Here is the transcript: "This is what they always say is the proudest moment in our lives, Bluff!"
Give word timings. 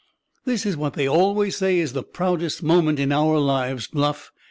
"This 0.45 0.65
is 0.65 0.75
what 0.75 0.95
they 0.95 1.05
always 1.07 1.57
say 1.57 1.77
is 1.77 1.93
the 1.93 2.01
proudest 2.01 2.63
moment 2.63 2.97
in 2.97 3.11
our 3.11 3.37
lives, 3.37 3.85
Bluff!" 3.85 4.31